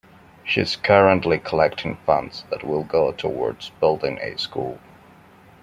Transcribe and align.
She 0.43 0.61
is 0.61 0.77
currently 0.77 1.37
collecting 1.37 1.95
funds 2.07 2.43
that 2.49 2.63
will 2.63 2.83
go 2.83 3.11
towards 3.11 3.69
building 3.69 4.17
a 4.19 4.35
school. 4.35 4.79